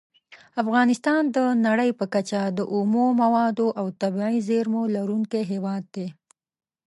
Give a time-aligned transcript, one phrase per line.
[0.61, 6.07] افغانستان د نړۍ په کچه د اومو موادو او طبیعي زېرمو لرونکی هیواد دی.